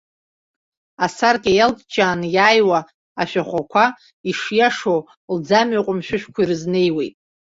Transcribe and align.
Асаркьа 1.05 1.51
иалҷҷаны 1.53 2.27
иааиуа 2.35 2.79
ашәахәақәа, 3.21 3.83
ишиашоу, 4.29 4.99
лӡамҩа 5.35 5.85
ҟәымшәышәқәа 5.85 6.41
ирызнеиуеит. 6.43 7.15